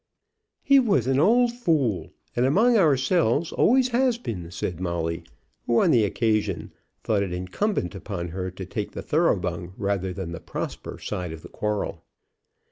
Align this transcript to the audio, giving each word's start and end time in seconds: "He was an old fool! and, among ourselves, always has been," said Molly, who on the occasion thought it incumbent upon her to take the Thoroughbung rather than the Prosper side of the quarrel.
"He 0.63 0.79
was 0.79 1.05
an 1.05 1.19
old 1.19 1.51
fool! 1.53 2.11
and, 2.35 2.43
among 2.43 2.75
ourselves, 2.75 3.51
always 3.51 3.89
has 3.89 4.17
been," 4.17 4.49
said 4.49 4.79
Molly, 4.79 5.23
who 5.67 5.79
on 5.79 5.91
the 5.91 6.05
occasion 6.05 6.71
thought 7.03 7.21
it 7.21 7.31
incumbent 7.31 7.93
upon 7.93 8.29
her 8.29 8.49
to 8.49 8.65
take 8.65 8.93
the 8.93 9.03
Thoroughbung 9.03 9.75
rather 9.77 10.11
than 10.11 10.31
the 10.31 10.39
Prosper 10.39 10.97
side 10.97 11.31
of 11.31 11.43
the 11.43 11.49
quarrel. 11.49 12.03